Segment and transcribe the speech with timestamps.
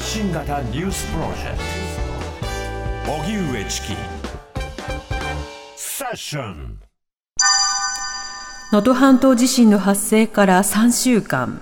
[0.00, 1.58] 発信型ニュースプロジェク
[3.04, 3.12] ト。
[3.12, 3.88] 荻上チキ。
[5.76, 6.80] セッション。
[8.72, 11.60] 能登半島地震の発生から3週間。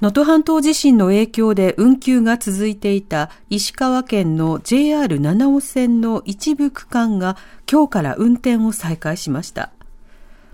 [0.00, 7.36] 能登半島地震の影響で運休が続いていた石川県の JR 七尾線の一部区間が
[7.70, 9.72] 今日から運転を再開しました。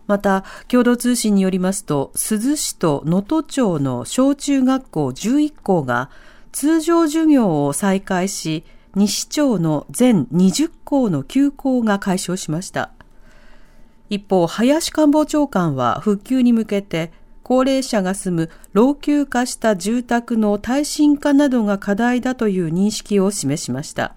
[0.06, 6.10] また、共同通信によりますと、珠洲市と能登町の小中学校11校が
[6.52, 12.90] 通常授業を再開し、西町の全20校の休校が解消しました。
[14.10, 24.14] 一方、林官房長官は復旧に向けて、高齢者が住む老朽化した住宅の耐震化などが課題だという認識を示しました。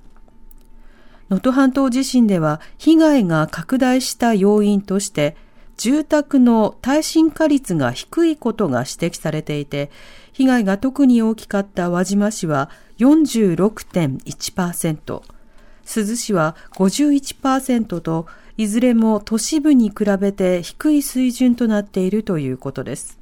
[1.30, 5.36] 能登半島地震では被害が拡大した要因として、
[5.78, 9.90] 住宅の耐震化率が低いことが指摘されていて、
[10.34, 15.22] 被害が特に大きかった輪島市は46.1%、珠
[15.86, 18.26] 洲市は51%と、
[18.58, 23.20] いずれも都市部に比べて低い水準となっているということです。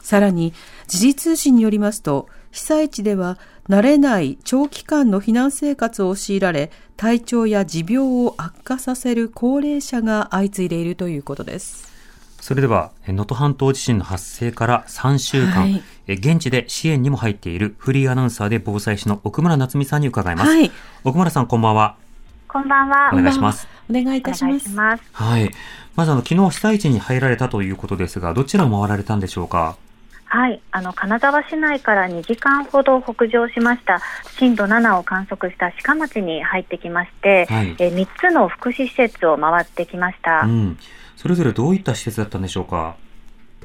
[0.00, 0.54] さらに、
[0.88, 3.36] 時事通信によりますと、被災地では
[3.68, 11.92] 慣れない長期間の避難生活を強いられ、体調や持病を悪化させる高齢者が相次いでいるということです。
[12.40, 20.50] それでは、能登半島地震の発生から3週間、はい、現地で支援にも入っているフリーアナウンサーで防災士の奥村夏美さんに伺います。
[20.50, 20.72] はい、
[21.04, 21.94] 奥村さん、こんばんは。
[22.48, 23.10] こんばんは。
[23.12, 23.68] お願いします。
[23.88, 24.68] お願いいたします。
[24.70, 25.50] ますはい。
[25.94, 29.76] まず、あの、昨日被災地に入られたということですが、どちらを回られたんでしょうか？
[30.34, 34.00] はい、あの金沢市内から2時間ほど北上しました。
[34.38, 40.78] 震度7を観測した鹿町に入ってきまして、はい、え3つの福祉施設を回ってきました、うん、
[41.16, 42.96] それぞれどういった施設だったんでしょうか？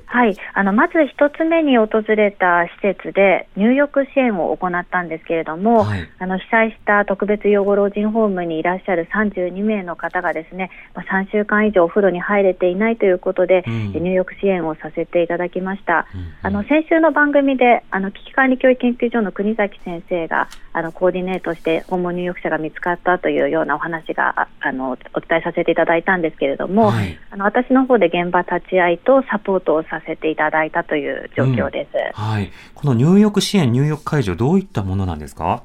[0.07, 16.07] はい、あのまず一つ目に訪れた施設で入浴支援を行ったんですけれども、はい、あの被災した特別養護老人ホームにいらっしゃる32名の方がですね、まあ、3週間以上お風呂に入れていないということで、うん、入浴支援をさせていただきました。
[16.15, 35.63] うんうん、あの先週の番組であの危機管理教育研究所の国崎先生があのコーディネートして訪問入浴者が見つかったというようなお話があのお伝えさせていただいたんですけれども、はい、あの私の方で現場立ち会いとサポートをさせていただいたという状況です、うん、はい、この入浴支援、入浴介助、どういったものなんですか？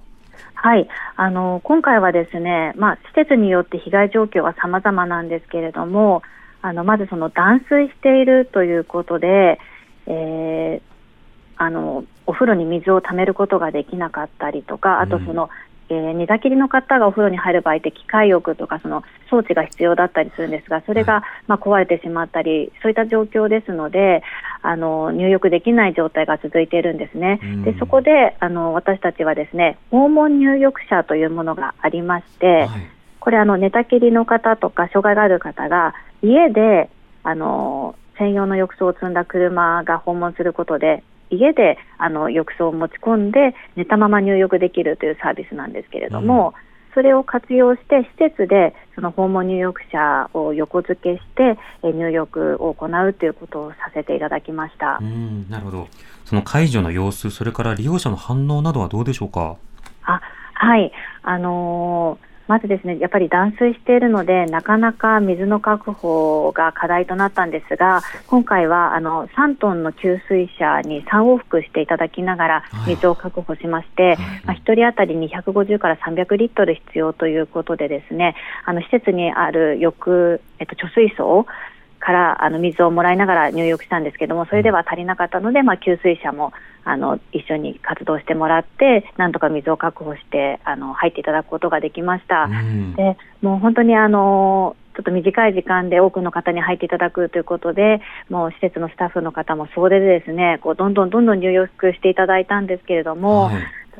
[0.55, 6.23] はい、あの今回はですね、まあ、施設によって被害状況は様々なんですけれども、
[6.61, 9.59] あのまずその断水しているということで、
[10.07, 10.81] えー、
[11.57, 15.51] あのお風呂に水をためることができなかったりとか、あとその
[15.93, 24.23] えー、寝たきりの方がお風呂に入る場合って機械浴とかその装置が必要だったりするんですがそれがまあ壊れてしまったりそういった状況ですので
[24.63, 27.41] あの入浴できない状態が続いているんですね。
[27.65, 32.69] でそこであの私たちはですね訪問入浴者というものがありまして、はい、
[33.21, 36.89] これあの寝たきりの方とか障害がある方が家で
[37.25, 41.03] あの専用の浴槽を積んだ車が訪問することで
[41.33, 54.99] 家であの浴槽を持ち込んで寝たまま入浴できるというサービスなんですけれども、うん、それを活用して施設でその訪問入浴者を横付けして入浴を行うということをさせていただきました。
[55.01, 55.89] うんなるほど。
[56.25, 59.57] その解除の様子、それから利用者の反応などはどうでしょうか？
[60.05, 60.21] あ
[60.55, 81.47] はい、あのーまずですねやっぱり断水しているのでなかなか水の確保が課題となったんですが今回はあの3トンの給水車に3往復していただきながら水を確保しまして、はい、まあ、1人当たり250から300リットル必要ということでですねあの施設にある浴、えっと、貯水槽
[82.03, 86.53] からあの水をもらいながら入浴したんですけどもそれでは足りなかったので、まあ、給水車も
[86.85, 92.45] あの一緒に活動してもらってなんとか水を確保してあの入っていただくことができました。
[92.45, 103.55] うん、でもう本当にあのちょっと短い時間で多くの方に入っていただくということで、もう施設のスタッフの方も総出でですね、こうどんどんどんどん入浴していただいたんですけれども、はい。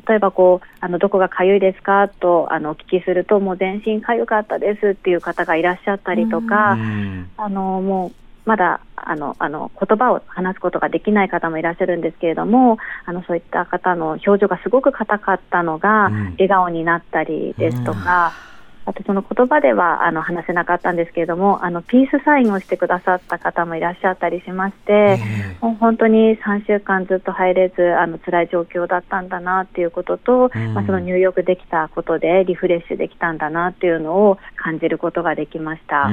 [0.07, 6.77] 例えばこうあのどこがかゆいですかとあのお聞きするともう全身かゆかったですっていう方がいらっしゃったりとか、
[7.37, 18.33] あのもうまだあのあの言葉を話すことができない方もいらっしゃるんですけれどもあのそういった方の表情がすごく硬かったのが、笑顔になったりですとか。
[18.85, 25.19] あとその言葉ではあの話せなかったんですけれどもあのピースサインをしてくださった方もいらっしゃったりしまして、
[25.61, 36.09] もう本当に3週間ずっと入れずあの辛い状況だったんだなっていうことと、まあ、その入浴できたことでリフレッシュできたんだなっていうのを感じることができました。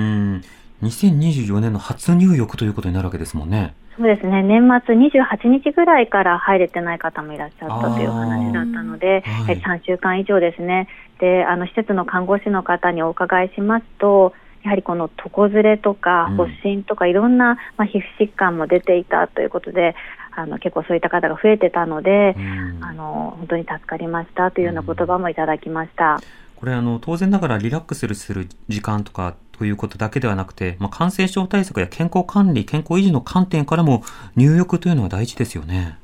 [0.82, 3.75] 2024年の初入浴ということになるわけですもんね。
[3.97, 10.88] そうですね、年末28日ぐらいから入れてない方もいらっしゃったという話だったので、はい、3週間以上ですね、
[11.19, 14.32] であの施設の看護師の方にお伺いしますと、
[14.62, 19.94] やはりこの床ずれとか発疹とかいろんな、まあ、皮膚疾患も出ていたということで、
[20.35, 22.35] あの結構そういった方が増えてたので、
[22.81, 26.21] あの本当に助かりましたというような言葉もいただきました。
[26.56, 34.02] これあの当然ながらリラックスする時間とかということだけではなくて、まあ、感染症対策や健康管理、健康維持の観点からも
[34.34, 35.98] 入浴というのは大事ですよね。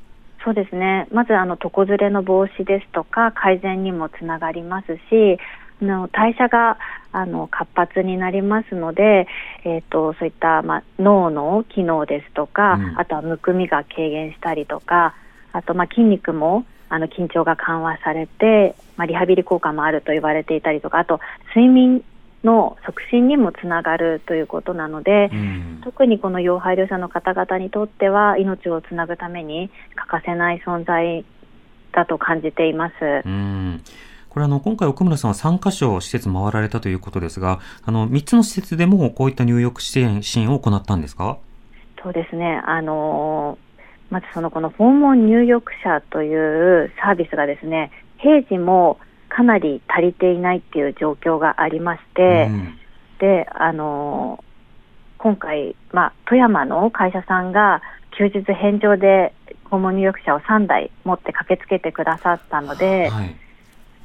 [0.45, 1.09] そうですね。
[1.11, 5.39] まずあの床ずれの防止ですとか改善にもつながりますし、
[5.81, 6.77] の代謝が
[7.13, 9.27] あの活発になりますので、
[9.65, 15.15] えーと、そういった、まあ、脳の機能ですとか、うん、あとはむくみが軽減したりとか
[15.53, 21.21] あと、まあ、筋肉もあの緊張が緩和されて、まあ、リハビリ効果もあると言われていたりとかあと
[21.55, 22.05] 睡眠
[22.47, 31.25] の促進にもつながるということなので、うん、特にこの要配慮者の方々にとっては命をつなぐために欠かせない存在
[31.93, 32.95] だと感じています。
[33.27, 33.83] うん
[34.31, 41.39] これあの、今回奥村さんは3カ所施設回られたということですが、あの、3つの施設でもこういった入浴支援、支援を行ったんですか？
[42.03, 42.61] そうですね。
[42.67, 52.79] あのー、まずそのこの訪問入浴者というサービスがですね、平時もかなり足りていないっていう状況がありまして、うん、
[53.19, 57.83] で、あのー、今回、まあ、富山の会社さんが
[58.19, 59.35] 休日返上で
[59.65, 63.37] 訪問入浴者を3台持って駆けつけてくださったので、はい。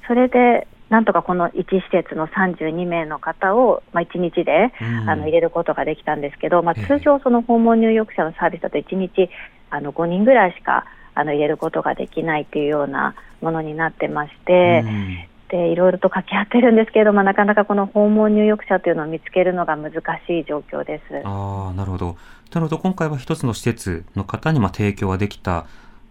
[0.07, 9.29] それでなんとかこの1施設の32名の方を、まあ、1日で、うん、あの入れることができたんですけど、まあ、通常、その訪問入浴者のサービスだと1日
[9.69, 15.17] あの5人ぐらいしかあの入れることができないというようなものになってまして、うん、
[15.49, 19.93] でいろいろと掛け合ってるんですけれども、なかなかこの訪問入浴者というのを見つけるのが難
[20.27, 21.21] しい状況です。
[21.25, 22.15] あなるほど、
[22.53, 22.77] なるほど。
[22.77, 25.65] 今回は一つの施設の方にまあ提供はできた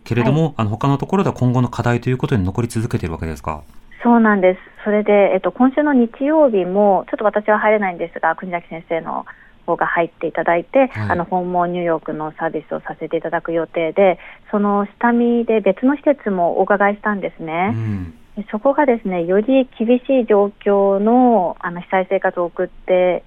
[0.05, 3.63] けれども、はい、あの他のところでは今後の課題ということに残り続けているわけですか？
[4.03, 4.61] そうなんです。
[4.83, 9.27] それで、えっと、今週の日曜日も、ちょっと私は入れないんですが、国崎先生の
[9.67, 14.19] 方が入っていただいて、はい、あの訪問ニューヨークのサービスをさせていただく予定で、
[14.51, 17.73] その下見で別の施設もお伺いしたんですね。
[17.75, 18.15] うん。
[18.51, 23.23] そこがですね、より厳しい状況のあの被災生活を送って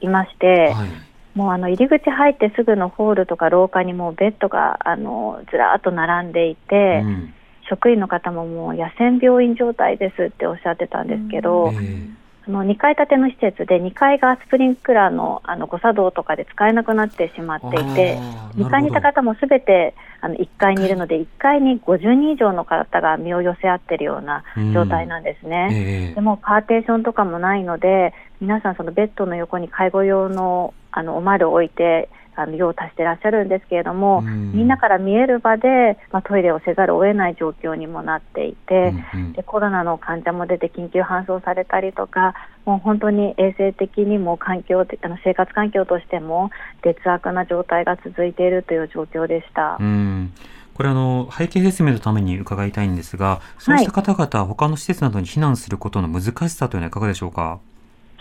[0.00, 7.34] いまして、はい、もうあの入り口入ってすぐのホールとか廊下にもベッドがあのずらっと並んでいて、うん。
[7.68, 18.18] 職員の方ももう野戦病院状態ですっておっしゃってたんですけど、うん、その2階建ての施設で2階がスプリンクラーのあの誤作動とかで使えなくなってしまっていて
[18.56, 25.76] 2階にいた方もすべてあの1階にいるので1階に50人以上の方が身を寄せ合っているような状態なんですね、うん。
[25.76, 28.12] えー、でもパーテーションとかもないので
[28.42, 42.34] 皆さんそのベッドの横に介護用のあのおまるを置いてあの用を足してらっしゃるんですけれども、うん、みんなから見える場で、まあ、トイレをせざるを得ない状況にもなっていて、うんうん、でコロナの患者も出て緊急搬送されたりとか
[42.64, 46.50] もう本当に衛生的にも環境あの生活環境としても
[46.82, 49.76] 劣悪な状態が続いているという状況でした。
[49.78, 50.32] うん
[50.74, 57.60] これあの、背景説明のために伺いたいんですが、そうした方々、はい、他の施設などに避難することの難しさというのはいかがでしょうか？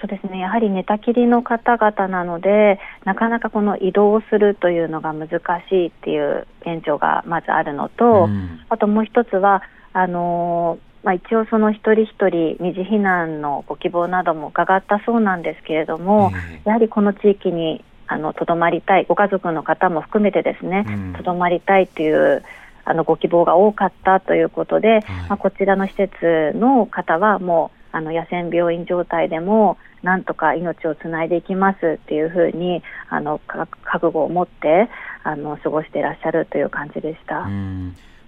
[0.02, 0.40] そうですね。
[0.40, 5.30] やはり寝たきりの方々なのでなかなかこの移動するというのが難
[5.70, 9.62] しいっていう現状がまずあるのと、うん、あともう一つは
[9.94, 20.86] あのまあ、一応その一人一人二次避難のご希望なども伺ったそうなんですけれども、えー、やはりこの地域にあのとどまりたいご家族の方も含めてですね
[21.18, 22.44] とど、うん、まりたいという
[22.86, 34.90] あのご希望が多かったということで、はい、まあ、こちらの施設の方はもうあの野戦病院状態でもなんとか命をつないでいきますっていうふうにあの覚悟を持って
[35.24, 37.48] あの過ごしていらっしゃるという感じでした。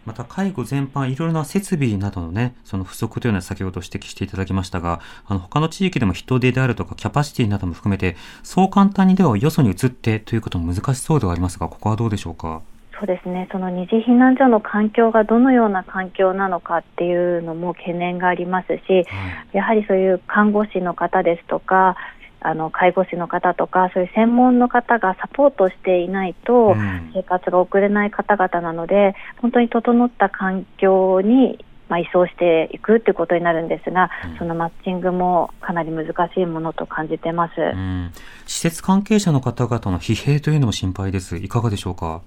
[0.06, 12.62] また介護全般いろいろな設備などのね、その不足というのは先ほど指摘していただきましたが、あの他の地域でも人手であるとかキャパシティなども含めて、そう簡単にではよそに移ってということも難しそうではありますが、ここはどうでしょうか？
[13.04, 13.50] そうですね。
[13.52, 19.06] その二次避難所の環境がどのような環境なのかっていうのも懸念がありますし、はい、
[19.52, 21.98] やはりそういう看護師の方ですとか
[22.40, 26.76] あの介護士の方とかそういう専門の方がサポートしていないと
[27.14, 38.12] 生活が送れない方々なので、うん、本当に整った環境にまあ、移送していくということになるんですが、うん、そのマッチングもかなり難しいものと感じてます、うん、
[38.48, 41.36] 施設関係者の方々の疲弊というのも心配です。
[41.36, 42.22] いかがでしょうか？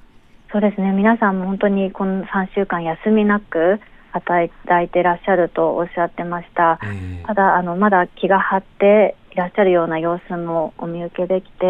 [0.57, 0.91] そうですね。
[0.93, 3.79] 皆さんも本当にこの3週間休みなく
[4.13, 11.67] 働いていらっしゃるとおっしゃってました、えー、ただあのまだ気が張っていらっしゃるような様子もお見受けできて、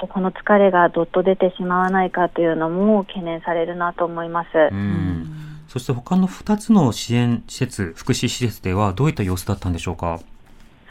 [0.00, 4.46] うん、この疲れがどっと出てしまわないかというのも懸念されるなと思います。
[4.54, 5.26] うん。
[5.66, 10.20] そして他の2つの支援施設、福祉施設ではどういった様子だったんでしょうか？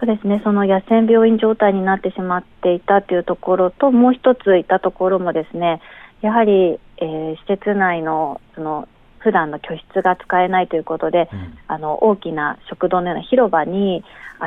[0.01, 5.79] そうですね、その野戦病院状態になってしまっていたというところと、もう一ついたところもですね、
[6.21, 8.87] やはり、えー、施設内のその
[9.19, 14.03] 普段の居室が使えないということで、うん、あの大きな食堂のような広場に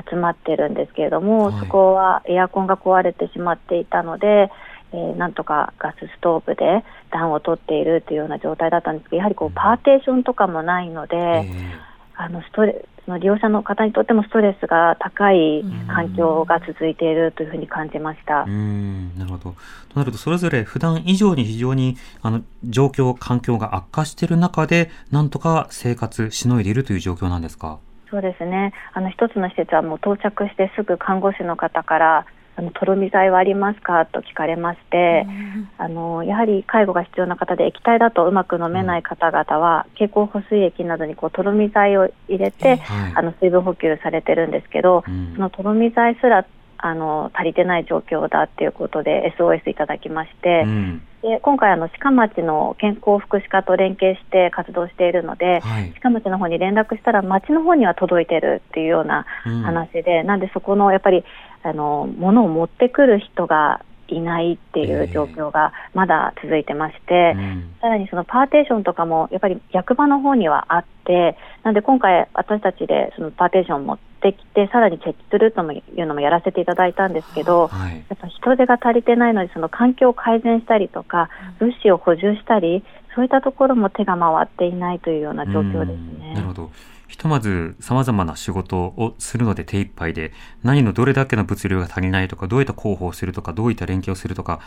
[0.09, 4.51] 集まってるんですけれども、はい、そこはエアコンが壊れてしまっていたので、
[4.93, 11.79] えー、なんとかガスストーブで暖を取っているというような状態だったんですけど、やはりこうパーテーションとかもないので、えー、
[12.21, 18.43] あのストレその利用者の方にとってもストレスが高い環境が続いているというふうに感じました。
[18.43, 19.55] うんなるほど。
[19.89, 27.79] となると、それぞれ普段以上に非常にあの状況、環境が悪化している中で、なんとか生活しのいでいるという状況なんですか？
[28.11, 28.75] そうですね。
[28.93, 32.27] あの一つの施設はもう到着してすぐ看護師の方から
[32.59, 34.05] あのとろみ剤はありますか？
[34.07, 46.45] と聞かれまして、うん、あのやはり介護が必要な方で液体だとうまく飲めない方々は、うん、経口補水液などにこうとろみ剤を入れて、はい、あの水分補給されてるんですけど、うん、そのとろみ剤すら
[46.81, 59.27] あの足りてない状況だっていうことで SOS いただきまして、うん、で今回あの鹿町の健康福祉課と連携して活動しているので、はい、鹿町の方に連絡したら町の方には届いてるっていうような
[59.65, 61.25] 話で、うん、なんでそこのやっぱり
[61.63, 82.85] あの物を持ってくる人がいないっていう状況がまだ続いてまして、えーうん、さらにそのパーテーションとかもやっぱり役場の方にはあって、なんで今回私たちでそのパーテーションを持ってきて、さらに設置するというのもやらせていただいたんですけど、はい、やっぱ人手が足りてないので、その環境を改善したりとか、物資を補充したり、
[83.15, 86.35] そういったところも手が回っていないというような状況ですね。
[86.35, 86.71] なるほど。
[87.09, 94.61] ひとまず様々な仕事をするので手一杯で、何のどれだけの物流が足りないとか、どういった広報をするとか、どういった連携をするとか、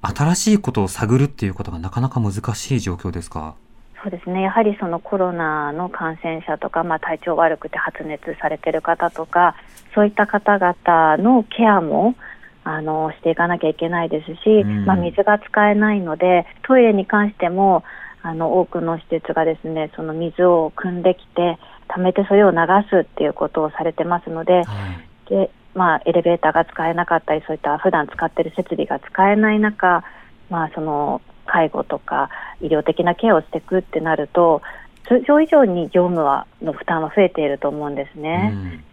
[0.00, 3.56] 新しいことを探るっていうことがなかなか難しい状況ですか？
[4.00, 4.42] そうですね。
[4.42, 9.56] やはりそのコロナの感染者とか、まあ、体調悪くて発熱されてる方とか
[9.92, 12.14] そういった方々のケアも
[12.62, 17.82] あのしていかなきゃいけないですし、うん、まあ、水が使えないのでトイレに関しても
[18.22, 22.58] あの多くの施設がですねその水を汲んできて溜めてそれを流
[22.90, 30.02] すっていうことをされてますのではい、でまあ、エレベーターが使えなかったりそういった普段使っている設備が使えない中、
[30.50, 32.30] まあ、その介護とか
[32.60, 34.60] 医療的なケアをしていくってなると
[35.06, 38.50] 通常以上に業務はの負担は増えていると思うんですね。
[38.52, 38.84] うん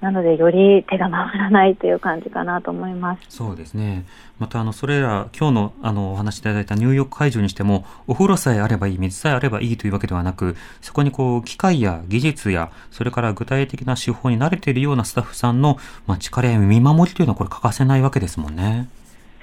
[0.00, 3.22] なので、より手が回らないという感じかなと思います。
[3.28, 4.04] そうですね。
[4.38, 18.88] また、あの、それら、今日の、あの、お話しいただいた入浴会場にしても、お風呂さえあればいい、水さえあればいいというわけではなく、そこにこう、機械や技術や、それから具体的な手法に慣れているようなスタッフさんの、まあ、力や見守りというのは、これ欠かせないわけですもんね。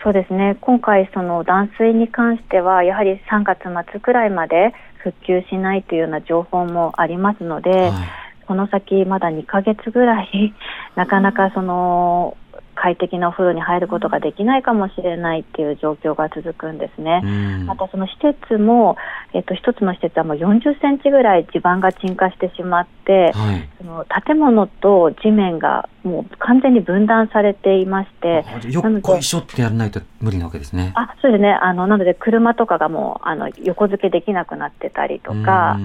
[0.02, 0.56] そうですね。
[0.62, 10.54] 今回、その断水に関しては、やはり3月末くらいまで復旧しないというような情報もありますので、はいこの先まだ2ヶ月ぐらい
[10.96, 12.38] なかなかその
[12.76, 17.22] 快適なお風呂に入ることができないかもしれないっていう状況が続くんですね。
[17.66, 18.98] またその施設も、
[19.34, 30.92] えっと、一つの施設はもう40センチぐらい地盤が沈下してしまって、はい、その建物と地面がもう完全に分断されていまして、よっこいしょってやらないと無理なわけですね。
[30.96, 35.80] あそうですねあのなので車とかがもうあの横付けできなくなってたりとか、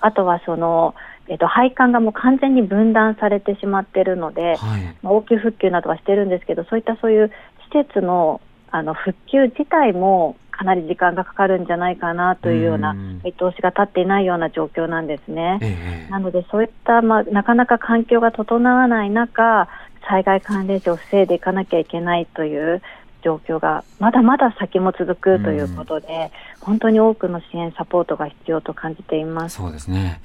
[0.00, 0.94] あとはその
[1.28, 7.32] えっと、配管がもう完全に分断されてしまっているので、はい、まあ、応急復旧などはしてるんですけど、そういったそういう
[7.72, 8.40] 施設の
[8.70, 15.60] あの復旧自体もかなり時間がかかるんじゃないかなというような見通しが立っていないような状況なんですね。
[15.62, 19.68] えなので、そういった、まあ、なかなか環境が整わない中、
[20.08, 22.82] 災害関連死を防いでいかなきゃいけないという
[23.22, 29.56] 状況がまだまだ先も続くということで、本当に多くの支援、サポートが必要と感じています。
[29.56, 30.20] そうですね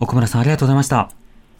[0.00, 1.10] 奥村さんありがとうございました。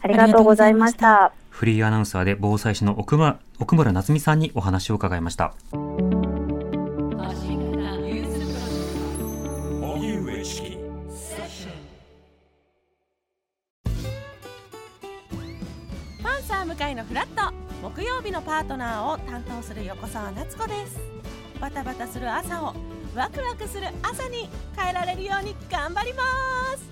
[0.02, 1.32] ありがとうございました。
[1.50, 5.54] フリーアナウンサーで防災士の奥村奥村夏美さんにお話を伺いました。
[16.22, 21.00] パンサー向かいのフラット木曜日のパートナーを担当する横澤夏子です
[21.60, 22.74] バタバタする朝を
[23.14, 26.22] ワクワクする朝に変えられるように頑張りま
[26.76, 26.91] す